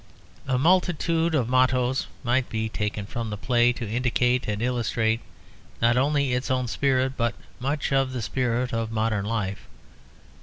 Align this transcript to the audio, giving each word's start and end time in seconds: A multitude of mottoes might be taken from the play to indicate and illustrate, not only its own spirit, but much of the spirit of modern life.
A 0.47 0.57
multitude 0.57 1.35
of 1.35 1.47
mottoes 1.47 2.07
might 2.23 2.49
be 2.49 2.69
taken 2.69 3.05
from 3.05 3.29
the 3.29 3.37
play 3.37 3.71
to 3.73 3.87
indicate 3.87 4.47
and 4.47 4.59
illustrate, 4.59 5.19
not 5.79 5.95
only 5.95 6.33
its 6.33 6.49
own 6.49 6.67
spirit, 6.67 7.13
but 7.15 7.35
much 7.59 7.93
of 7.93 8.11
the 8.11 8.23
spirit 8.23 8.73
of 8.73 8.89
modern 8.91 9.25
life. 9.25 9.67